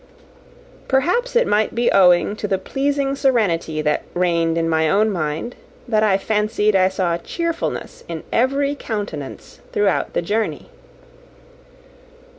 [0.87, 5.53] Perhaps it might be owing to the pleasing serenity that reigned in my own mind,
[5.87, 10.71] that I fancied I saw cheerfulness in every countenance throughout the journey.